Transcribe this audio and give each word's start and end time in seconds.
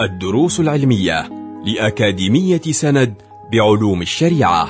الدروس 0.00 0.60
العلمية 0.60 1.30
لأكاديمية 1.64 2.60
سند 2.60 3.14
بعلوم 3.52 4.02
الشريعة. 4.02 4.68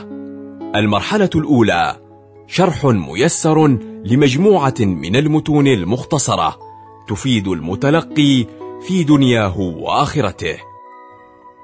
المرحلة 0.76 1.30
الأولى 1.34 1.96
شرح 2.46 2.84
ميسر 2.84 3.66
لمجموعة 4.04 4.74
من 4.80 5.16
المتون 5.16 5.66
المختصرة 5.66 6.58
تفيد 7.08 7.48
المتلقي 7.48 8.46
في 8.86 9.04
دنياه 9.04 9.60
وآخرته. 9.60 10.56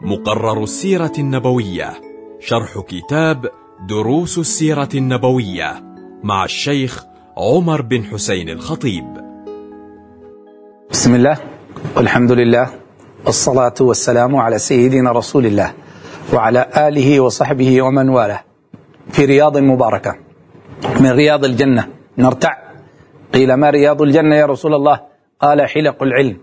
مقرر 0.03 0.63
السيرة 0.63 1.13
النبوية 1.19 2.01
شرح 2.41 2.79
كتاب 2.89 3.51
دروس 3.89 4.39
السيرة 4.39 4.89
النبوية 4.95 5.83
مع 6.23 6.45
الشيخ 6.45 7.05
عمر 7.37 7.83
بن 7.83 8.05
حسين 8.05 8.49
الخطيب. 8.49 9.05
بسم 10.91 11.15
الله 11.15 11.39
والحمد 11.97 12.33
لله. 12.33 12.84
والصلاة 13.27 13.75
والسلام 13.81 14.37
على 14.37 14.59
سيدنا 14.59 15.13
رسول 15.13 15.47
الله 15.47 15.73
وعلى 16.33 16.67
آله 16.77 17.21
وصحبه 17.21 17.83
ومن 17.83 18.09
والاه. 18.09 18.41
في 19.11 19.25
رياض 19.25 19.59
مباركة. 19.59 20.15
من 21.01 21.11
رياض 21.11 21.45
الجنة. 21.45 21.89
نرتع. 22.19 22.57
قيل 23.35 23.55
ما 23.55 23.71
رياض 23.71 24.03
الجنة 24.03 24.37
يا 24.37 24.47
رسول 24.47 24.75
الله؟ 24.75 25.01
قال 25.41 25.69
حلق 25.69 26.03
العلم. 26.03 26.37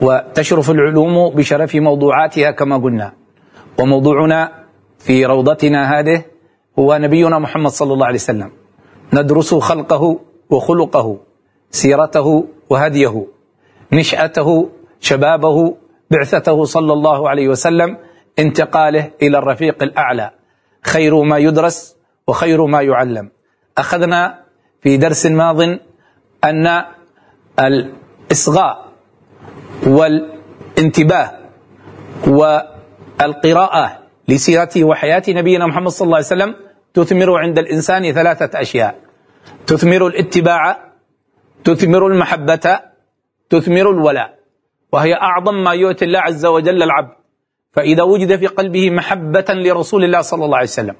وتشرف 0.00 0.70
العلوم 0.70 1.30
بشرف 1.34 1.74
موضوعاتها 1.74 2.50
كما 2.50 2.76
قلنا. 2.76 3.12
وموضوعنا 3.78 4.52
في 4.98 5.26
روضتنا 5.26 6.00
هذه 6.00 6.22
هو 6.78 6.96
نبينا 6.96 7.38
محمد 7.38 7.70
صلى 7.70 7.92
الله 7.92 8.06
عليه 8.06 8.18
وسلم. 8.18 8.50
ندرس 9.12 9.54
خلقه 9.54 10.18
وخلقه 10.50 11.18
سيرته 11.70 12.44
وهديه 12.70 13.26
نشأته 13.92 14.68
شبابه 15.00 15.74
بعثته 16.10 16.64
صلى 16.64 16.92
الله 16.92 17.28
عليه 17.28 17.48
وسلم 17.48 17.98
انتقاله 18.38 19.10
إلى 19.22 19.38
الرفيق 19.38 19.82
الأعلى. 19.82 20.30
خير 20.82 21.22
ما 21.22 21.38
يدرس 21.38 21.96
وخير 22.26 22.66
ما 22.66 22.82
يعلم. 22.82 23.30
أخذنا 23.78 24.38
في 24.82 24.96
درس 24.96 25.26
ماض 25.26 25.60
أن 26.44 26.84
الإصغاء 27.58 28.88
والانتباه 29.86 31.30
والقراءة 32.26 33.98
لسيرته 34.28 34.84
وحياة 34.84 35.22
نبينا 35.28 35.66
محمد 35.66 35.88
صلى 35.88 36.06
الله 36.06 36.16
عليه 36.16 36.26
وسلم 36.26 36.54
تثمر 36.94 37.38
عند 37.38 37.58
الإنسان 37.58 38.12
ثلاثة 38.12 38.60
أشياء. 38.60 38.94
تثمر 39.66 40.06
الاتباع 40.06 40.92
تثمر 41.64 42.06
المحبة 42.06 42.80
تثمر 43.50 43.90
الولاء. 43.90 44.39
وهي 44.92 45.14
أعظم 45.14 45.64
ما 45.64 45.72
يؤتي 45.72 46.04
الله 46.04 46.18
عز 46.18 46.46
وجل 46.46 46.82
العبد. 46.82 47.12
فإذا 47.72 48.02
وجد 48.02 48.36
في 48.36 48.46
قلبه 48.46 48.90
محبة 48.90 49.44
لرسول 49.48 50.04
الله 50.04 50.20
صلى 50.20 50.44
الله 50.44 50.56
عليه 50.56 50.66
وسلم 50.66 50.96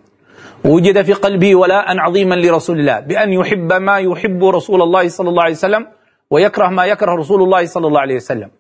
وجد 0.64 1.02
في 1.02 1.12
قلبه 1.12 1.54
ولاء 1.56 1.98
عظيما 1.98 2.34
لرسول 2.34 2.80
الله 2.80 3.00
بأن 3.00 3.32
يحب 3.32 3.72
ما 3.72 3.98
يحب 3.98 4.44
رسول 4.44 4.82
الله 4.82 5.08
صلى 5.08 5.28
الله 5.28 5.42
عليه 5.42 5.54
وسلم 5.54 5.86
ويكره 6.30 6.68
ما 6.68 6.84
يكره 6.86 7.14
رسول 7.14 7.42
الله 7.42 7.66
صلى 7.66 7.86
الله 7.86 8.00
عليه 8.00 8.16
وسلم. 8.16 8.50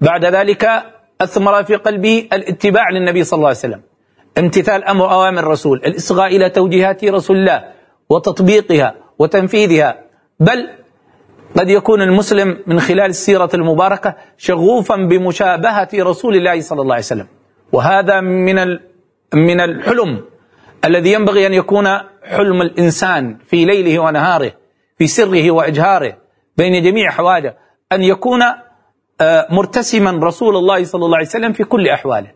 بعد 0.00 0.24
ذلك 0.24 0.68
أثمر 1.20 1.64
في 1.64 1.74
قلبه 1.76 2.28
الاتباع 2.32 2.90
للنبي 2.90 3.24
صلى 3.24 3.36
الله 3.36 3.48
عليه 3.48 3.58
وسلم 3.58 3.82
امتثال 4.38 4.84
أمر 4.84 5.12
أوامر 5.12 5.38
الرسول 5.38 5.78
الإصغاء 5.86 6.36
إلى 6.36 6.50
توجيهات 6.50 7.04
رسول 7.04 7.36
الله 7.36 7.64
وتطبيقها 8.10 8.94
وتنفيذها 9.18 9.98
بل 10.40 10.68
قد 11.58 11.68
يكون 11.68 12.02
المسلم 12.02 12.58
من 12.66 12.80
خلال 12.80 13.10
السيرة 13.10 13.50
المباركة 13.54 14.14
شغوفا 14.38 14.96
بمشابهة 14.96 15.88
رسول 15.94 16.36
الله 16.36 16.60
صلى 16.60 16.82
الله 16.82 16.94
عليه 16.94 17.04
وسلم. 17.04 17.26
وهذا 17.72 18.20
من 18.20 18.78
من 19.34 19.60
الحلم 19.60 20.24
الذي 20.84 21.12
ينبغي 21.12 21.46
أن 21.46 21.54
يكون 21.54 21.86
حلم 22.24 22.62
الإنسان 22.62 23.38
في 23.46 23.64
ليله 23.64 23.98
ونهاره 23.98 24.52
في 24.98 25.06
سره 25.06 25.50
وإجهاره 25.50 26.16
بين 26.56 26.82
جميع 26.82 27.08
أحواله 27.08 27.54
أن 27.92 28.02
يكون 28.02 28.40
مرتسما 29.50 30.26
رسول 30.26 30.56
الله 30.56 30.84
صلى 30.84 31.04
الله 31.04 31.16
عليه 31.16 31.26
وسلم 31.26 31.52
في 31.52 31.64
كل 31.64 31.88
أحواله. 31.88 32.30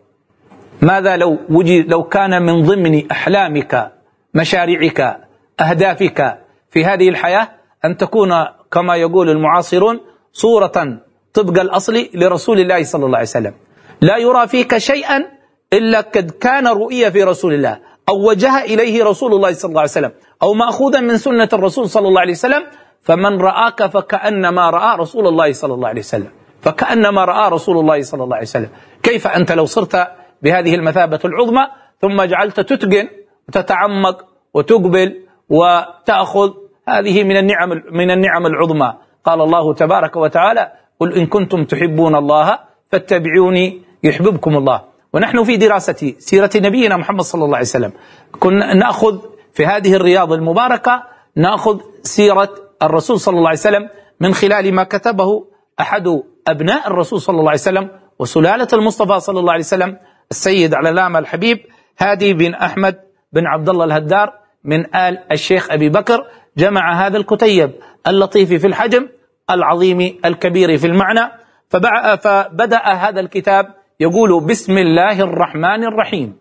ماذا 0.81 1.17
لو 1.17 1.37
وجد 1.49 1.91
لو 1.91 2.03
كان 2.03 2.41
من 2.41 2.63
ضمن 2.63 3.11
أحلامك 3.11 3.91
مشاريعك 4.33 5.17
أهدافك 5.59 6.37
في 6.69 6.85
هذه 6.85 7.09
الحياة 7.09 7.49
أن 7.85 7.97
تكون 7.97 8.31
كما 8.71 8.95
يقول 8.95 9.29
المعاصرون 9.29 9.99
صورة 10.33 10.99
طبق 11.33 11.59
الأصل 11.61 12.09
لرسول 12.13 12.59
الله 12.59 12.83
صلى 12.83 13.05
الله 13.05 13.17
عليه 13.17 13.27
وسلم. 13.27 13.53
لا 14.01 14.17
يرى 14.17 14.47
فيك 14.47 14.77
شيئا 14.77 15.25
إلا 15.73 16.01
قد 16.01 16.31
كان 16.31 16.67
رؤية 16.67 17.09
في 17.09 17.23
رسول 17.23 17.53
الله 17.53 17.79
أو 18.09 18.29
وجه 18.29 18.63
إليه 18.63 19.03
رسول 19.03 19.33
الله 19.33 19.53
صلى 19.53 19.69
الله 19.69 19.81
عليه 19.81 19.91
وسلم 19.91 20.11
أو 20.43 20.53
مأخوذا 20.53 20.99
من 20.99 21.17
سنة 21.17 21.49
الرسول 21.53 21.89
صلى 21.89 22.07
الله 22.07 22.21
عليه 22.21 22.33
وسلم 22.33 22.63
فمن 23.01 23.41
رآك 23.41 23.85
فكأنما 23.85 24.69
رأى 24.69 24.97
رسول 24.99 25.27
الله 25.27 25.51
صلى 25.51 25.73
الله 25.73 25.87
عليه 25.87 26.01
وسلم. 26.01 26.31
فكأنما 26.61 27.25
رأى 27.25 27.51
رسول 27.51 27.77
الله 27.77 28.01
صلى 28.01 28.23
الله 28.23 28.35
عليه 28.35 28.45
وسلم. 28.45 28.69
كيف 29.03 29.27
أنت 29.27 29.51
لو 29.51 29.65
صرت 29.65 30.07
بهذه 30.41 30.75
المثابة 30.75 31.19
العظمى 31.25 31.67
ثم 32.01 32.23
جعلت 32.23 32.59
تتقن 32.59 33.07
وتتعمق 33.49 34.25
وتقبل 34.53 35.23
وتأخذ 35.49 36.53
هذه 36.87 37.23
من 37.23 37.37
النعم 37.37 37.69
من 37.91 38.11
النعم 38.11 38.45
العظمى. 38.45 38.93
قال 39.25 39.41
الله 39.41 39.73
تبارك 39.73 40.15
وتعالى 40.15 40.71
قل 40.99 41.13
إن 41.13 41.25
كنتم 41.25 41.63
تحبون 41.65 42.15
الله 42.15 42.59
فاتبعوني 42.91 43.81
يحببكم 44.03 44.57
الله. 44.57 44.81
ونحن 45.13 45.43
في 45.43 45.57
دراسة 45.57 46.13
سيرة 46.17 46.49
نبينا 46.55 46.97
محمد 46.97 47.21
صلى 47.21 47.45
الله 47.45 47.57
عليه 47.57 47.65
وسلم. 47.65 47.91
كنا 48.39 48.73
نأخذ 48.73 49.19
في 49.53 49.65
هذه 49.65 49.93
الرياض 49.93 50.33
المباركة 50.33 51.03
نأخذ 51.35 51.79
سيرة 52.03 52.49
الرسول 52.83 53.19
صلى 53.19 53.37
الله 53.37 53.49
عليه 53.49 53.59
وسلم 53.59 53.89
من 54.19 54.33
خلال 54.33 54.73
ما 54.73 54.83
كتبه 54.83 55.45
أحد 55.79 56.21
أبناء 56.47 56.87
الرسول 56.87 57.21
صلى 57.21 57.39
الله 57.39 57.49
عليه 57.49 57.59
وسلم 57.59 57.89
وسلالة 58.19 58.67
المصطفى 58.73 59.19
صلى 59.19 59.39
الله 59.39 59.53
عليه 59.53 59.63
وسلم 59.63 59.97
السيد 60.31 60.73
علامة 60.73 61.19
الحبيب 61.19 61.59
هادي 61.99 62.33
بن 62.33 62.53
أحمد 62.53 62.95
بن 63.33 63.45
عبد 63.45 63.69
الله 63.69 63.85
الهدار 63.85 64.33
من 64.63 64.95
آل 64.95 65.19
الشيخ 65.31 65.71
أبي 65.71 65.89
بكر 65.89 66.25
جمع 66.57 67.05
هذا 67.05 67.17
الكتيب 67.17 67.71
اللطيف 68.07 68.53
في 68.53 68.67
الحجم 68.67 69.07
العظيم 69.49 70.17
الكبير 70.25 70.77
في 70.77 70.87
المعنى 70.87 71.31
فبدأ 71.69 72.87
هذا 72.87 73.19
الكتاب 73.19 73.65
يقول 73.99 74.45
بسم 74.45 74.77
الله 74.77 75.21
الرحمن 75.21 75.83
الرحيم. 75.83 76.37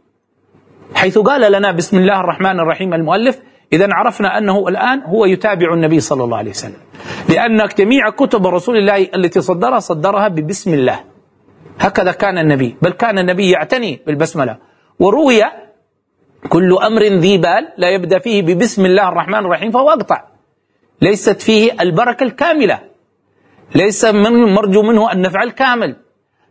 حيث 0.94 1.18
قال 1.18 1.52
لنا 1.52 1.72
بسم 1.72 1.98
الله 1.98 2.20
الرحمن 2.20 2.60
الرحيم 2.60 2.94
المؤلف 2.94 3.40
إذا 3.72 3.88
عرفنا 3.90 4.38
أنه 4.38 4.68
الآن 4.68 5.02
هو 5.02 5.24
يتابع 5.24 5.74
النبي 5.74 6.00
صلى 6.00 6.24
الله 6.24 6.36
عليه 6.36 6.50
وسلم. 6.50 6.80
لأن 7.28 7.68
جميع 7.78 8.10
كتب 8.10 8.46
رسول 8.46 8.76
الله 8.76 9.08
التي 9.14 9.40
صدرها 9.40 9.78
صدرها 9.78 10.28
ببسم 10.28 10.74
الله. 10.74 11.00
هكذا 11.80 12.12
كان 12.12 12.38
النبي 12.38 12.76
بل 12.82 12.90
كان 12.90 13.18
النبي 13.18 13.50
يعتني 13.50 14.00
بالبسملة. 14.06 14.56
وروي 14.98 15.42
كل 16.48 16.78
أمر 16.78 17.02
ذي 17.02 17.38
بال 17.38 17.68
لا 17.76 17.88
يبدأ 17.88 18.18
فيه 18.18 18.42
ببسم 18.42 18.86
الله 18.86 19.08
الرحمن 19.08 19.38
الرحيم 19.38 19.70
فهو 19.70 19.90
أقطع. 19.90 20.24
ليست 21.02 21.42
فيه 21.42 21.72
البركة 21.80 22.24
الكاملة. 22.24 22.78
ليس 23.74 24.04
من 24.04 24.54
مرجو 24.54 24.82
منه 24.82 25.12
النفع 25.12 25.42
الكامل. 25.42 25.96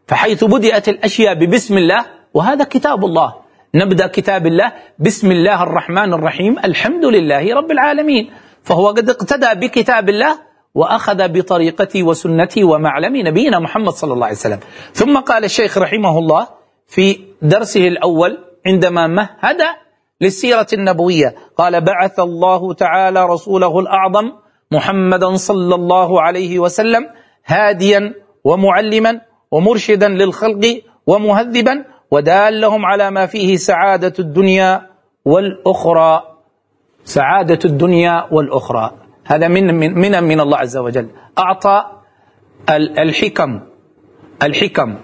فحيث 0.08 0.44
بدأت 0.44 0.90
الأشياء 0.90 1.34
ببسم 1.34 1.78
الله 1.78 2.06
وهذا 2.34 2.64
كتاب 2.64 3.06
الله. 3.06 3.34
نبدأ 3.76 4.08
كتاب 4.08 4.48
الله 4.48 4.72
بسم 5.00 5.31
الله 5.31 5.64
الرحمن 5.64 6.14
الرحيم 6.14 6.60
الحمد 6.60 7.06
لله 7.06 7.56
رب 7.56 7.72
العالمين. 7.72 8.30
فهو 8.64 8.88
قد 8.88 9.10
اقتدى 9.10 9.68
بكتاب 9.68 10.10
الله 10.10 10.40
وأخذ 10.75 11.28
بطريقتي 11.28 12.04
وسنتي 12.04 12.64
ومعلم 12.64 13.28
نبينا 13.28 13.60
محمد 13.60 13.89
صلى 13.89 14.13
الله 14.13 14.25
عليه 14.25 14.36
وسلم. 14.36 14.60
ثم 14.94 15.18
قال 15.18 15.44
الشيخ 15.44 15.78
رحمه 15.78 16.18
الله 16.18 16.48
في 16.88 17.19
درسه 17.42 17.88
الأول 17.88 18.38
عندما 18.68 19.07
مهد 19.07 19.62
للسيرة 20.21 20.68
النبوية. 20.74 21.36
قال 21.57 21.81
بعث 21.81 22.19
الله 22.19 22.74
تعالى 22.74 23.25
رسوله 23.25 23.80
الأعظم 23.80 24.31
محمدا 24.71 25.36
صلى 25.36 25.75
الله 25.75 26.21
عليه 26.21 26.60
وسلم 26.60 27.07
هاديا 27.45 28.13
ومعلما 28.44 29.21
ومرشدا 29.51 30.07
للخلق 30.07 30.81
ومهذبا 31.07 31.86
ودالهم 32.12 32.86
على 32.86 33.12
ما 33.12 33.25
فيه 33.25 33.57
سعادة 33.57 34.13
الدنيا 34.19 34.89
والأخرى. 35.25 36.24
سعادة 37.06 37.60
الدنيا 37.65 38.27
والأخرى. 38.31 38.92
هذا 39.25 39.48
من 39.48 39.75
من 39.75 40.24
من, 40.24 40.39
الله 40.39 40.57
عز 40.57 40.77
وجل. 40.77 41.10
أعطى 41.38 41.86
الحكم 42.69 43.60
الحكم 44.44 44.98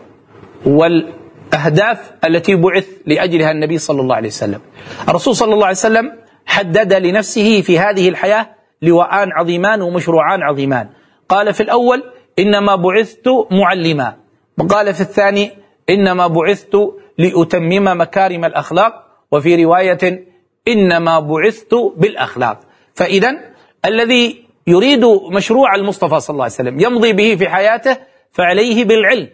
والأهداف 1.54 2.12
التي 2.26 2.56
بعث 2.56 2.88
لأجلها 3.06 3.52
النبي 3.52 3.78
صلى 3.78 4.02
الله 4.02 4.16
عليه 4.16 4.28
وسلم. 4.28 4.62
الرسول 5.10 5.36
صلى 5.36 5.54
الله 5.54 5.66
عليه 5.66 5.78
وسلم 5.78 6.12
حدد 6.46 6.94
لنفسه 6.94 7.62
في 7.62 7.80
هذه 7.80 8.10
الحياة 8.10 8.50
لواءان 8.82 9.30
عظيمان 9.32 9.82
ومشروعان 9.82 10.44
عظيمان. 10.44 10.90
قال 11.30 11.54
في 11.54 11.64
الأول 11.64 12.04
إنما 12.40 12.76
بعثت 12.76 13.28
معلما. 13.52 14.16
وقال 14.58 14.94
في 14.94 15.02
الثاني 15.02 15.52
إنما 15.90 16.28
بعثت 16.28 16.76
لأتمم 17.18 18.02
مكارم 18.02 18.46
الأخلاق. 18.46 19.06
وفي 19.32 19.64
رواية 19.66 20.28
إنما 20.68 21.20
بعثت 21.20 21.74
بالأخلاق. 21.98 22.60
فإذا 22.94 23.38
الذي 23.86 24.46
يريد 24.68 25.06
مشروع 25.32 25.76
المصطفى 25.76 26.20
صلى 26.20 26.34
الله 26.34 26.44
عليه 26.44 26.54
وسلم 26.54 26.80
يمضي 26.80 27.14
به 27.14 27.36
في 27.36 27.50
حياته 27.50 27.98
فعليه 28.32 28.86
بالعلم. 28.86 29.28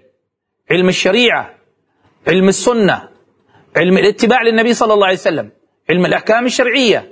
علم 0.72 0.90
الشريعة 0.90 1.55
علم 2.28 2.48
السنة 2.48 3.10
علم 3.78 3.98
الاتباع 3.98 4.42
للنبي 4.44 4.74
صلى 4.74 4.94
الله 4.94 5.06
عليه 5.06 5.18
وسلم 5.18 5.50
علم 5.90 6.06
الأحكام 6.06 6.46
الشرعية 6.46 7.12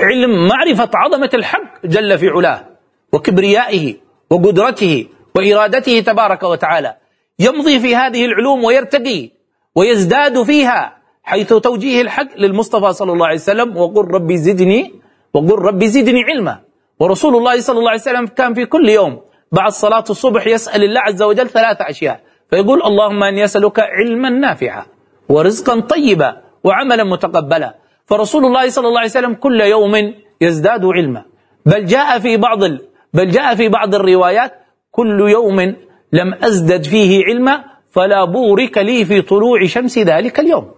علم 0.00 0.48
معرفة 0.48 0.90
عظمة 0.94 1.30
الحق 1.34 1.86
جل 1.86 2.18
في 2.18 2.28
علاه 2.28 2.64
وكبريائه 3.12 3.94
وقدرته 4.30 5.06
وإرادته 5.36 6.00
تبارك 6.00 6.42
وتعالى. 6.42 6.96
يمضي 7.38 7.80
في 7.80 7.96
هذه 7.96 8.24
العلوم 8.24 8.64
ويرتقي 8.64 9.30
ويزداد 9.74 10.42
فيها 10.42 10.98
حيث 11.22 11.52
توجيه 11.52 12.00
الحق 12.00 12.36
للمصطفى 12.36 12.92
صلى 12.92 13.12
الله 13.12 13.26
عليه 13.26 13.36
وسلم 13.36 13.76
وقل 13.76 14.04
ربي 14.14 14.36
زدني 14.36 14.94
وقل 15.34 15.58
ربي 15.58 15.88
زدني 15.88 16.22
علما. 16.22 16.60
ورسول 17.00 17.36
الله 17.36 17.60
صلى 17.60 17.78
الله 17.78 17.90
عليه 17.90 18.00
وسلم 18.00 18.26
كان 18.26 18.54
في 18.54 18.66
كل 18.66 18.88
يوم 18.88 19.22
بعد 19.52 19.72
صلاة 19.72 20.04
الصبح 20.10 20.46
يسأل 20.46 20.84
الله 20.84 21.00
عز 21.00 21.22
وجل 21.22 21.48
ثلاث 21.48 21.76
أشياء. 21.80 22.20
فيقول 22.50 22.82
اللهم 22.82 23.22
أني 23.22 23.44
أسألك 23.44 23.80
علما 23.80 24.30
نافعا 24.30 24.86
ورزقا 25.28 25.80
طيبا 25.80 26.36
وعملا 26.64 27.04
متقبلا. 27.04 27.74
فرسول 28.06 28.44
الله 28.44 28.68
صلى 28.68 28.88
الله 28.88 29.00
عليه 29.00 29.10
وسلم 29.10 29.34
كل 29.34 29.60
يوم 29.60 30.14
يزداد 30.40 30.84
علما. 30.84 31.22
بل 31.66 31.86
جاء 31.86 32.18
في 32.18 32.36
بعض 32.36 32.64
ال... 32.64 32.80
بل 33.14 33.30
جاء 33.30 33.54
في 33.54 33.68
بعض 33.68 33.94
الروايات 33.94 34.52
كل 34.90 35.20
يوم 35.20 35.76
لم 36.12 36.34
أزدد 36.42 36.84
فيه 36.84 37.24
علما 37.24 37.64
فلا 37.92 38.24
بورك 38.24 38.78
لي 38.78 39.04
في 39.04 39.22
طلوع 39.22 39.66
شمس 39.66 39.98
ذلك 39.98 40.40
اليوم. 40.40 40.70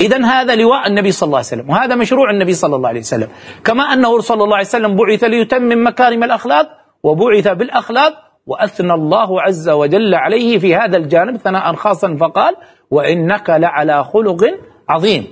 إذا 0.00 0.24
هذا 0.24 0.54
لواء 0.54 0.86
النبي 0.86 1.12
صلى 1.12 1.26
الله 1.26 1.38
عليه 1.38 1.46
وسلم 1.46 1.70
وهذا 1.70 1.94
مشروع 1.94 2.30
النبي 2.30 2.52
صلى 2.52 2.76
الله 2.76 2.88
عليه 2.88 3.00
وسلم. 3.00 3.28
كما 3.64 3.82
أنه 3.92 4.20
صلى 4.20 4.44
الله 4.44 4.56
عليه 4.56 4.66
وسلم 4.66 4.96
بعث 4.96 5.24
ليتمم 5.24 5.86
مكارم 5.86 6.24
الأخلاق 6.24 6.66
وبعث 7.02 7.48
بالأخلاق 7.48 8.12
وأثنى 8.46 8.92
الله 8.94 9.42
عز 9.42 9.68
وجل 9.68 10.14
عليه 10.14 10.58
في 10.58 10.74
هذا 10.76 10.96
الجانب 10.96 11.36
ثناء 11.36 11.74
خاصا 11.74 12.16
فقال 12.20 12.56
وإنك 12.90 13.50
لعلى 13.50 14.04
خلق 14.04 14.44
عظيم. 14.88 15.26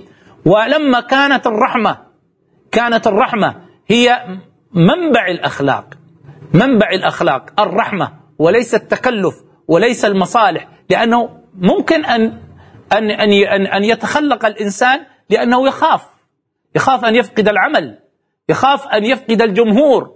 ولما 0.45 0.99
كانت 0.99 1.47
الرحمة 1.47 1.97
كانت 2.71 3.07
الرحمة 3.07 3.55
هي 3.87 4.25
منبع 4.73 5.27
الأخلاق 5.27 5.85
منبع 6.53 6.89
الأخلاق 6.89 7.61
الرحمة 7.61 8.11
وليس 8.39 8.75
التكلف 8.75 9.35
وليس 9.67 10.05
المصالح 10.05 10.67
لأنه 10.89 11.29
ممكن 11.55 12.05
أن 12.05 12.41
أن 12.93 13.11
أن 13.11 13.65
أن 13.67 13.83
يتخلق 13.83 14.45
الإنسان 14.45 14.99
لأنه 15.29 15.67
يخاف 15.67 16.01
يخاف 16.75 17.05
أن 17.05 17.15
يفقد 17.15 17.47
العمل 17.49 17.99
يخاف 18.49 18.87
أن 18.87 19.05
يفقد 19.05 19.41
الجمهور 19.41 20.11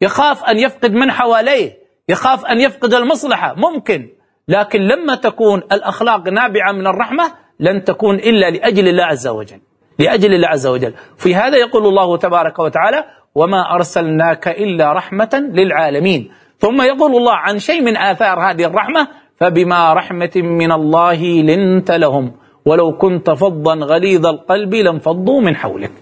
يخاف 0.00 0.44
أن 0.44 0.58
يفقد 0.58 0.92
من 0.92 1.10
حواليه. 1.10 1.83
يخاف 2.08 2.46
أن 2.46 2.60
يفقد 2.60 2.94
المصلحة 2.94 3.54
ممكن 3.56 4.08
لكن 4.48 4.80
لما 4.80 5.14
تكون 5.14 5.58
الأخلاق 5.58 6.28
نابعة 6.28 6.72
من 6.72 6.86
الرحمة 6.86 7.32
لن 7.60 7.84
تكون 7.84 8.14
إلا 8.14 8.50
لأجل 8.50 8.88
الله 8.88 9.04
عز 9.04 9.26
وجل. 9.26 9.60
لأجل 9.98 10.34
الله 10.34 10.48
عز 10.48 10.66
وجل. 10.66 10.94
في 11.16 11.34
هذا 11.34 11.56
يقول 11.56 11.86
الله 11.86 12.16
تبارك 12.16 12.58
وتعالى 12.58 13.04
وما 13.34 13.74
أرسلناك 13.74 14.48
إلا 14.48 14.92
رحمة 14.92 15.50
للعالمين. 15.52 16.30
ثم 16.58 16.82
يقول 16.82 17.16
الله 17.16 17.32
عن 17.32 17.58
شيء 17.58 17.82
من 17.82 17.96
آثار 17.96 18.50
هذه 18.50 18.64
الرحمة 18.64 19.08
فبما 19.40 19.92
رحمة 19.92 20.30
من 20.36 20.72
الله 20.72 21.22
لنت 21.42 21.90
لهم 21.90 22.32
ولو 22.66 22.96
كنت 22.98 23.30
فظا 23.30 23.74
غليظ 23.74 24.26
القلب 24.26 24.74
لانفضوا 24.74 25.40
من 25.40 25.56
حولك. 25.56 25.92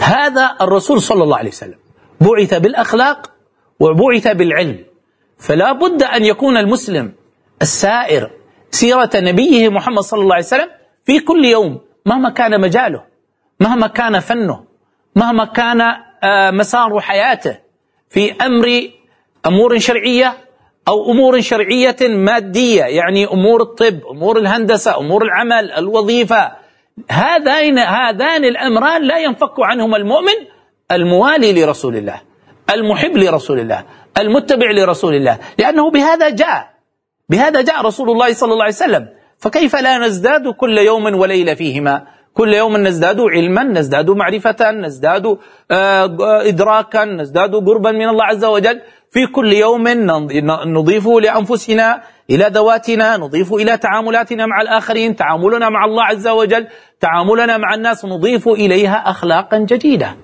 هذا 0.00 0.56
الرسول 0.60 1.00
صلى 1.00 1.22
الله 1.24 1.36
عليه 1.36 1.50
وسلم. 1.50 1.78
بعث 2.20 2.54
بالأخلاق 2.54 3.30
وبعث 3.80 4.28
بالعلم. 4.28 4.78
فلا 5.38 5.72
بد 5.72 6.02
أن 6.02 6.24
يكون 6.24 6.56
المسلم 6.56 7.12
السائر 7.62 8.30
سيرة 8.70 9.10
نبيه 9.14 9.68
محمد 9.68 10.02
صلى 10.02 10.20
الله 10.20 10.34
عليه 10.34 10.44
وسلم 10.44 10.68
في 11.04 11.20
كل 11.20 11.44
يوم 11.44 11.80
مهما 12.06 12.30
كان 12.30 12.60
مجاله 12.60 13.04
مهما 13.60 13.86
كان 13.86 14.20
فنه 14.20 14.64
مهما 15.16 15.44
كان 15.44 15.80
آه، 16.22 16.50
مسار 16.50 17.00
حياته 17.00 17.58
في 18.10 18.32
أمر 18.32 18.90
أمور 19.46 19.78
شرعية 19.78 20.34
أو 20.88 21.12
أمور 21.12 21.40
شرعية 21.40 21.96
مادية 22.00 22.82
يعني 22.84 23.26
أمور 23.26 23.62
الطب 23.62 24.00
أمور 24.10 24.38
الهندسة 24.38 24.98
أمور 24.98 25.22
العمل 25.22 25.72
الوظيفة. 25.72 26.52
هذان 27.10 27.78
هذان 27.78 28.44
الأمران 28.44 29.02
لا 29.02 29.18
ينفك 29.18 29.54
عنهما 29.58 29.96
المؤمن 29.96 30.34
الموالي 30.92 31.52
لرسول 31.52 31.96
الله. 31.96 32.20
المحب 32.70 33.16
لرسول 33.16 33.60
الله 33.60 33.84
المتبع 34.18 34.70
لرسول 34.70 35.14
الله 35.14 35.38
لأنه 35.58 35.90
بهذا 35.90 36.28
جاء 36.28 36.70
بهذا 37.28 37.60
جاء 37.60 37.86
رسول 37.86 38.10
الله 38.10 38.32
صلى 38.32 38.52
الله 38.52 38.64
عليه 38.64 38.74
وسلم. 38.74 39.08
فكيف 39.38 39.76
لا 39.76 39.98
نزداد 39.98 40.48
كل 40.48 40.78
يوم 40.78 41.14
وليلة 41.14 41.54
فيهما؟ 41.54 42.06
كل 42.34 42.54
يوم 42.54 42.76
نزداد 42.76 43.20
علما 43.20 43.62
نزداد 43.62 44.10
معرفة 44.10 44.70
نزداد 44.70 45.38
آه، 45.70 46.16
إدراكا 46.48 47.04
نزداد 47.04 47.54
قربا 47.54 47.92
من 47.92 48.08
الله 48.08 48.24
عز 48.24 48.44
وجل. 48.44 48.80
في 49.10 49.26
كل 49.26 49.52
يوم 49.52 49.88
نضيف 50.66 51.08
لأنفسنا 51.08 52.02
إلى 52.30 52.50
ذواتنا 52.52 53.16
نضيف 53.16 53.52
إلى 53.52 53.76
تعاملاتنا 53.76 54.46
مع 54.46 54.60
الآخرين 54.60 55.16
تعاملنا 55.16 55.68
مع 55.68 55.84
الله 55.84 56.02
عز 56.04 56.28
وجل 56.28 56.66
تعاملنا 57.00 57.56
مع 57.56 57.74
الناس 57.74 58.04
نضيف 58.04 58.48
إليها 58.48 59.10
أخلاقا 59.10 59.58
جديدة. 59.58 60.16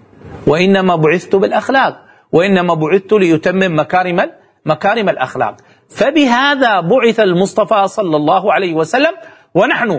وإنما 0.46 0.96
بعثت 0.96 1.36
بالأخلاق. 1.36 2.03
وإنما 2.34 2.74
بعثت 2.74 3.12
ليتمم 3.12 3.70
مكارم 3.80 4.18
مكارم 4.66 5.08
الأخلاق. 5.14 5.54
فبهذا 5.98 6.72
بعث 6.80 7.18
المصطفى 7.28 7.80
صلى 7.88 8.16
الله 8.20 8.52
عليه 8.52 8.74
وسلم 8.74 9.14
ونحن 9.54 9.90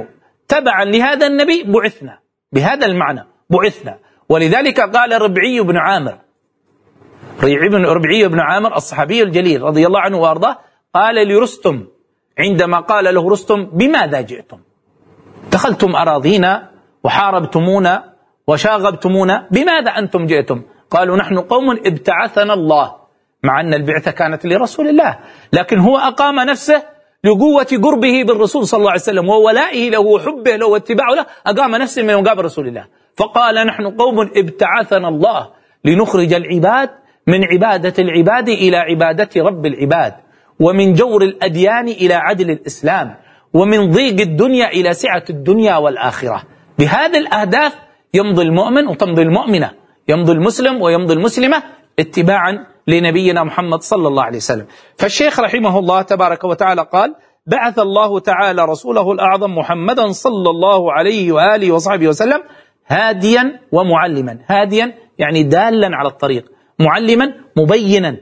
تبعا 0.47 0.83
لهذا 0.85 1.25
النبي 1.27 1.63
بعثنا 1.63 2.19
بهذا 2.53 2.85
المعنى 2.85 3.23
بعثنا. 3.49 3.93
ولذلك 4.29 4.79
قال 4.95 5.21
ربعي 5.21 5.61
بن 5.61 5.77
عامر 5.77 6.15
ربعي 7.97 8.27
بن 8.27 8.39
عامر 8.39 8.75
الصحابي 8.75 9.23
الجليل 9.23 9.61
رضي 9.61 9.87
الله 9.87 9.99
عنه 9.99 10.17
وأرضاه 10.17 10.57
قال 10.93 11.27
لرستم 11.27 11.87
عندما 12.39 12.79
قال 12.79 13.05
له 13.15 13.29
رستم 13.29 13.59
بماذا 13.65 14.21
جئتم؟ 14.21 14.59
دخلتم 15.51 15.95
أراضينا 15.95 16.51
وحاربتمونا 17.03 17.93
وشاغبتمونا 18.47 19.47
بماذا 19.51 19.91
أنتم 19.91 20.25
جئتم؟ 20.25 20.61
قالوا 20.91 21.17
نحن 21.17 21.39
قوم 21.39 21.71
ابتعثنا 21.71 22.53
الله 22.53 22.95
مع 23.43 23.61
أن 23.61 23.73
البعثة 23.73 24.11
كانت 24.11 24.45
لرسول 24.45 24.87
الله 24.87 25.19
لكن 25.53 25.79
هو 25.79 25.97
أقام 25.97 26.39
نفسه 26.39 26.83
لقوة 27.23 27.67
قربه 27.83 28.23
بالرسول 28.23 28.67
صلى 28.67 28.77
الله 28.77 28.91
عليه 28.91 29.01
وسلم 29.01 29.29
وولائه 29.29 29.89
له 29.89 29.99
وحبه 29.99 30.55
له 30.55 30.67
واتباعه 30.67 31.13
له 31.13 31.25
أقام 31.47 31.75
نفسه 31.75 32.03
من 32.03 32.15
مقابل 32.15 32.45
رسول 32.45 32.67
الله. 32.67 32.85
فقال 33.15 33.67
نحن 33.67 33.87
قوم 33.87 34.19
ابتعثنا 34.19 35.07
الله 35.07 35.49
لنخرج 35.85 36.33
العباد 36.33 36.89
من 37.27 37.43
عبادة 37.43 37.93
العباد 38.03 38.49
إلى 38.49 38.77
عبادة 38.77 39.29
رب 39.41 39.65
العباد 39.65 40.13
ومن 40.59 40.93
جور 40.93 41.23
الأديان 41.23 41.87
إلى 41.87 42.13
عدل 42.13 42.51
الإسلام 42.51 43.15
ومن 43.53 43.91
ضيق 43.91 44.21
الدنيا 44.21 44.67
إلى 44.67 44.93
سعة 44.93 45.23
الدنيا 45.29 45.75
والآخرة. 45.77 46.43
بهذه 46.79 47.17
الأهداف 47.17 47.73
يمضي 48.13 48.41
المؤمن 48.41 48.87
وتمضي 48.87 49.21
المؤمنة. 49.21 49.71
يمضي 50.07 50.31
المسلم 50.31 50.81
ويمضي 50.81 51.13
المسلمة 51.13 51.63
اتباعا 51.99 52.65
لنبينا 52.87 53.43
محمد 53.43 53.81
صلى 53.81 54.07
الله 54.07 54.23
عليه 54.23 54.37
وسلم. 54.37 54.67
فالشيخ 54.97 55.39
رحمه 55.39 55.79
الله 55.79 56.01
تبارك 56.01 56.43
وتعالى 56.43 56.87
قال 56.93 57.15
بعث 57.47 57.79
الله 57.79 58.19
تعالى 58.19 58.65
رسوله 58.65 59.11
الأعظم 59.11 59.55
محمدا 59.55 60.11
صلى 60.11 60.49
الله 60.49 60.93
عليه 60.93 61.31
وآله 61.31 61.71
وصحبه 61.71 62.07
وسلم 62.07 62.43
هاديا 62.87 63.59
ومعلما. 63.71 64.39
هاديا 64.47 64.93
يعني 65.17 65.43
دالا 65.43 65.89
على 65.97 66.07
الطريق. 66.07 66.51
معلما 66.79 67.33
مبينا. 67.57 68.17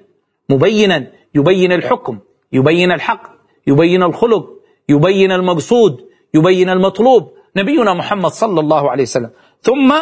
مبينا 0.50 1.08
يبين 1.36 1.72
الحكم 1.72 2.20
يبين 2.52 2.92
الحق 2.92 3.24
يبين 3.68 4.04
الخلق 4.04 4.46
يبين 4.90 5.32
المقصود 5.32 5.98
يبين 6.34 6.70
المطلوب. 6.70 7.32
نبينا 7.58 7.94
محمد 7.94 8.32
صلى 8.32 8.60
الله 8.60 8.92
عليه 8.92 9.04
وسلم. 9.04 9.30
ثم 9.62 9.94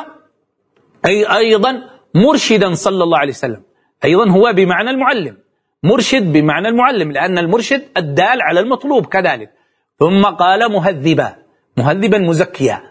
أي 1.06 1.38
أيضا 1.38 1.82
مرشدا 2.16 2.74
صلى 2.74 3.04
الله 3.04 3.18
عليه 3.18 3.32
وسلم. 3.32 3.64
أيضا 4.06 4.30
هو 4.30 4.54
بمعنى 4.54 4.90
المعلم. 4.90 5.38
مرشد 5.84 6.34
بمعنى 6.34 6.68
المعلم 6.68 7.12
لأن 7.12 7.38
المرشد 7.38 7.82
الدال 7.98 8.42
على 8.42 8.60
المطلوب 8.60 9.06
كذلك. 9.06 9.52
ثم 10.00 10.26
قال 10.26 10.72
مهذبا. 10.72 11.36
مهذبا 11.78 12.18
مزكيا. 12.18 12.82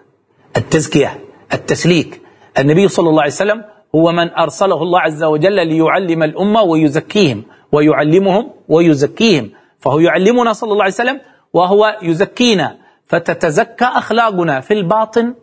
التزكية 0.56 1.20
التسليك. 1.54 2.22
النبي 2.58 2.88
صلى 2.88 3.08
الله 3.08 3.22
عليه 3.22 3.32
وسلم 3.32 3.64
هو 3.94 4.12
من 4.12 4.30
أرسله 4.30 4.82
الله 4.82 5.00
عز 5.00 5.22
وجل 5.22 5.66
ليعلم 5.66 6.22
الأمة 6.22 6.62
ويزكيهم 6.62 7.44
ويعلمهم 7.72 8.50
ويزكيهم. 8.68 9.50
فهو 9.78 9.98
يعلمنا 9.98 10.52
صلى 10.52 10.72
الله 10.72 10.82
عليه 10.82 10.94
وسلم 10.94 11.20
وهو 11.52 11.98
يزكينا. 12.02 12.78
فتتزكى 13.06 13.84
أخلاقنا 13.84 14.60
في 14.60 14.74
الباطن 14.74 15.34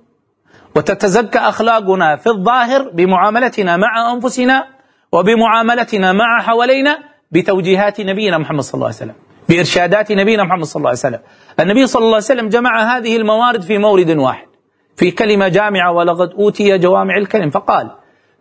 وتتزكى 0.77 1.39
أخلاقنا 1.39 2.15
في 2.15 2.27
الظاهر 2.27 2.89
بمعاملتنا 2.93 3.77
مع 3.77 4.13
أنفسنا 4.13 4.67
وبمعاملتنا 5.11 6.13
مع 6.13 6.41
حوالينا 6.41 6.99
بتوجيهات 7.31 8.01
نبينا 8.01 8.37
محمد 8.37 8.61
صلى 8.61 8.73
الله 8.73 8.85
عليه 8.85 8.95
وسلم 8.95 9.15
بإرشادات 9.49 10.11
نبينا 10.11 10.43
محمد 10.43 10.63
صلى 10.63 10.79
الله 10.79 10.89
عليه 10.89 10.99
وسلم. 10.99 11.19
النبي 11.59 11.87
صلى 11.87 11.99
الله 11.99 12.15
عليه 12.15 12.25
وسلم 12.25 12.49
جمع 12.49 12.97
هذه 12.97 13.17
الموارد 13.17 13.61
في 13.61 13.77
مورد 13.77 14.09
واحد 14.09 14.47
في 14.95 15.11
كلمة 15.11 15.47
جامعة 15.47 15.91
ولقد 15.91 16.29
أوتي 16.33 16.77
جوامع 16.77 17.17
الكلم 17.17 17.49
فقال 17.49 17.91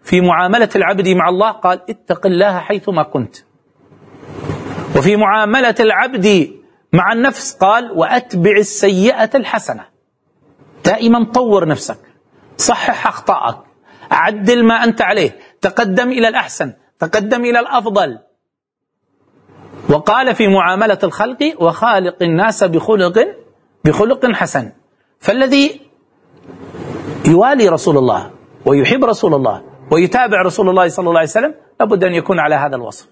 في 0.03 0.21
معاملة 0.21 0.69
العبد 0.77 1.09
مع 1.09 1.29
الله 1.29 1.51
قال 1.51 1.81
اتق 1.91 2.27
الله 2.27 2.59
حيثما 2.59 3.03
كنت. 3.03 3.37
وفي 4.97 5.17
معاملة 5.17 5.75
العبد 5.81 6.51
مع 6.93 7.13
النفس 7.13 7.57
قال 7.57 7.91
وأتبع 7.93 8.51
السيئة 8.51 9.31
الحسنة. 9.35 9.85
دائما 10.85 11.25
طور 11.25 11.69
نفسك. 11.69 11.99
صحح 12.57 13.07
أخطائك 13.07 13.57
عدل 14.11 14.65
ما 14.65 14.85
أنت 14.85 15.03
عليه. 15.03 15.39
تقدم 15.61 16.09
إلى 16.11 16.29
الأحسن. 16.29 16.73
تقدم 16.99 17.45
إلى 17.45 17.61
الأفضل. 17.61 18.19
وقال 19.91 20.35
في 20.35 20.49
معاملة 20.49 20.99
الخلق 21.05 21.63
وخالق 21.63 22.23
الناس 22.23 22.65
بخلق 22.65 23.27
بخلق 23.85 24.27
حسن. 24.33 24.73
فالذي 25.19 25.81
يوالي 27.27 27.69
رسول 27.69 27.99
الله 27.99 28.31
ويحب 28.67 29.05
رسول 29.05 29.35
الله 29.35 29.63
ويتابع 29.91 30.43
رسول 30.43 30.69
الله 30.69 30.89
صلى 30.89 31.09
الله 31.09 31.19
عليه 31.19 31.29
وسلم 31.29 31.55
لابد 31.81 32.05
أن 32.05 32.15
يكون 32.15 32.39
على 32.39 32.55
هذا 32.55 32.77
الوصف. 32.77 33.09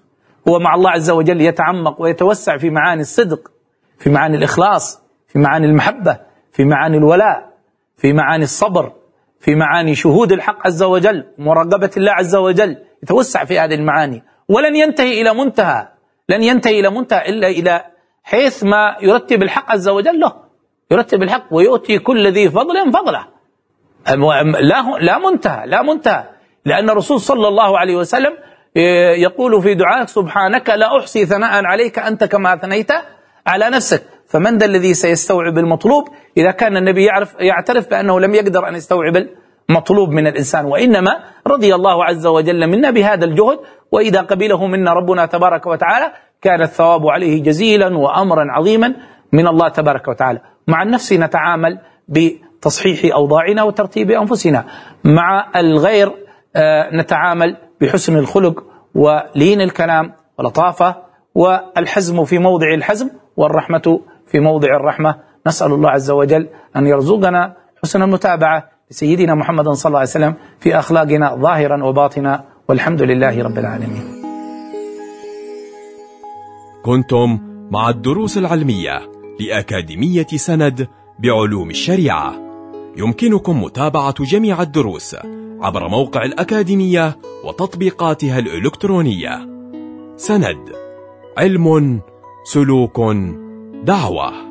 هو 0.48 0.58
مع 0.58 0.74
الله 0.74 0.90
عز 0.90 1.10
وجل 1.10 1.40
يتعمق 1.40 2.02
ويتوسع 2.02 2.56
في 2.56 2.70
معاني 2.70 3.00
الصدق 3.00 3.50
في 3.98 4.10
معاني 4.10 4.36
الإخلاص 4.36 5.02
في 5.28 5.38
معاني 5.38 5.66
المحبة 5.66 6.18
في 6.52 6.64
معاني 6.64 6.96
الولاء 6.96 7.50
في 7.96 8.12
معاني 8.12 8.44
الصبر. 8.44 8.92
في 9.44 9.54
معاني 9.54 9.94
شهود 9.94 10.32
الحق 10.32 10.66
عز 10.66 10.82
وجل 10.82 11.24
مراقبة 11.38 11.90
الله 11.96 12.12
عز 12.12 12.36
وجل 12.36 12.76
يتوسع 13.02 13.44
في 13.44 13.58
هذه 13.58 13.74
المعاني. 13.74 14.22
ولن 14.48 14.76
ينتهي 14.76 15.20
إلى 15.20 15.34
منتهى 15.34 15.88
لن 16.28 16.42
ينتهي 16.42 16.80
إلى 16.80 16.90
منتهى 16.90 17.28
إلا 17.28 17.48
إلى 17.48 17.84
حيث 18.22 18.64
ما 18.64 18.96
يرتب 19.02 19.42
الحق 19.42 19.70
عز 19.70 19.88
وجل 19.88 20.20
له. 20.20 20.32
يرتب 20.90 21.22
الحق 21.22 21.44
ويؤتي 21.50 21.98
كل 21.98 22.32
ذي 22.32 22.50
فضل 22.50 22.92
فضله. 22.92 23.26
لا 24.60 24.82
لا 25.00 25.18
منتهى 25.18 25.66
لا 25.66 25.82
منتهى. 25.82 26.24
لأن 26.64 26.90
الرسول 26.90 27.20
صلى 27.20 27.48
الله 27.48 27.78
عليه 27.78 27.96
وسلم 27.96 28.32
إيه، 28.76 29.22
يقول 29.22 29.62
في 29.62 29.74
دعائك 29.74 30.08
سبحانك 30.08 30.70
لا 30.70 30.98
أحصي 30.98 31.26
ثناء 31.26 31.64
عليك 31.64 31.98
أنت 31.98 32.24
كما 32.24 32.54
أثنيت 32.54 32.90
على 33.46 33.70
نفسك. 33.70 34.02
فمن 34.34 34.58
ذا 34.58 34.66
الذي 34.66 34.94
سيستوعب 34.94 35.58
المطلوب؟ 35.58 36.08
إذا 36.36 36.50
كان 36.50 36.76
النبي 36.76 37.04
يعرف 37.04 37.34
يعترف 37.40 37.90
بأنه 37.90 38.20
لم 38.20 38.34
يقدر 38.34 38.68
أن 38.68 38.74
يستوعب 38.74 39.26
المطلوب 39.70 40.08
من 40.08 40.26
الإنسان 40.26 40.64
وإنما 40.64 41.10
رضي 41.46 41.74
الله 41.74 42.04
عز 42.04 42.26
وجل 42.26 42.66
منا 42.66 42.90
بهذا 42.90 43.24
الجهد 43.24 43.58
وإذا 43.92 44.20
قبله 44.20 44.66
منا 44.66 44.92
ربنا 44.92 45.26
تبارك 45.26 45.66
وتعالى 45.66 46.12
كان 46.42 46.62
الثواب 46.62 47.06
عليه 47.06 47.42
جزيلا 47.42 47.98
وأمرا 47.98 48.44
عظيما 48.50 48.94
من 49.32 49.46
الله 49.46 49.68
تبارك 49.68 50.08
وتعالى. 50.08 50.40
مع 50.68 50.82
النفس 50.82 51.12
نتعامل 51.12 51.78
بتصحيح 52.08 53.14
أوضاعنا 53.14 53.62
وترتيب 53.62 54.10
أنفسنا. 54.10 54.64
مع 55.04 55.50
الغير 55.56 56.12
آه، 56.56 56.96
نتعامل 56.96 57.56
بحسن 57.80 58.16
الخلق 58.16 58.64
ولين 58.94 59.60
الكلام 59.60 60.12
ولطافة 60.38 60.96
والحزم 61.34 62.24
في 62.24 62.38
موضع 62.38 62.74
الحزم 62.74 63.10
والرحمة 63.36 64.00
في 64.26 64.40
موضع 64.40 64.76
الرحمة. 64.76 65.14
نسأل 65.46 65.72
الله 65.72 65.90
عز 65.90 66.10
وجل 66.10 66.48
أن 66.76 66.86
يرزقنا 66.86 67.56
حسن 67.82 68.02
المتابعة 68.02 68.70
لسيدنا 68.90 69.34
محمد 69.34 69.68
صلى 69.68 69.90
الله 69.90 69.98
عليه 69.98 70.08
وسلم 70.08 70.34
في 70.60 70.78
أخلاقنا 70.78 71.36
ظاهرا 71.36 71.84
وباطنا. 71.84 72.44
والحمد 72.68 73.02
لله 73.02 73.42
رب 73.42 73.58
العالمين. 73.58 74.04
كنتم 76.84 77.38
مع 77.70 77.88
الدروس 77.88 78.38
العلمية 78.38 79.00
لأكاديمية 79.40 80.26
سند 80.26 80.88
بعلوم 81.18 81.70
الشريعة. 81.70 82.34
يمكنكم 82.96 83.62
متابعة 83.62 84.14
جميع 84.24 84.62
الدروس 84.62 85.16
عبر 85.60 85.88
موقع 85.88 86.22
الأكاديمية 86.24 87.16
وتطبيقاتها 87.44 88.38
الإلكترونية. 88.38 89.48
سند 90.16 90.72
علم 91.38 92.00
سلوك 92.44 92.98
دعوة. 93.84 94.43